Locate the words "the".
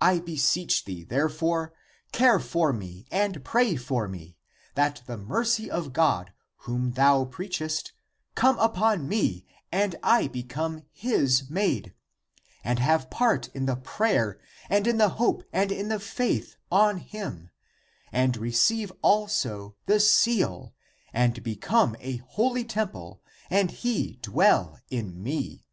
5.06-5.18, 13.66-13.76, 14.96-15.10, 15.90-16.00, 19.84-20.00